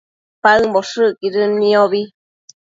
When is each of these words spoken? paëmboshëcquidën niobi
paëmboshëcquidën 0.41 1.51
niobi 1.61 2.01